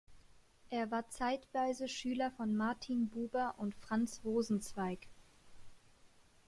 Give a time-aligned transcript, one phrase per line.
[0.71, 5.07] Er war zeitweise Schüler von Martin Buber und Franz Rosenzweig.